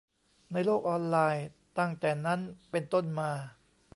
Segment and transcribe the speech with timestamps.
[0.51, 1.47] ในโลกออนไลน์
[1.77, 2.39] ตั้งแต่นั้น
[2.71, 3.31] เป็นต้นมา